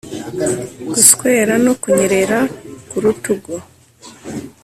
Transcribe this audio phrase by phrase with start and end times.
[0.93, 2.39] guswera no kunyerera
[2.89, 3.53] ku rutugu,